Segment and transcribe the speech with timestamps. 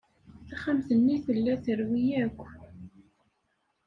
[0.47, 2.39] Taxxamt-nni tella terwi akk.